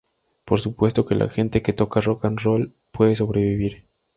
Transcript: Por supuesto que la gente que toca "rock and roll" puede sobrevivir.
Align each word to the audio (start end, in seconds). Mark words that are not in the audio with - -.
Por 0.45 0.59
supuesto 0.59 1.05
que 1.05 1.13
la 1.13 1.29
gente 1.29 1.61
que 1.61 1.73
toca 1.73 2.01
"rock 2.01 2.25
and 2.25 2.39
roll" 2.41 2.73
puede 2.89 3.15
sobrevivir. 3.15 3.85